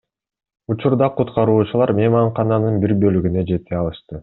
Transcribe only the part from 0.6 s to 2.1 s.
Учурда куткаруучулар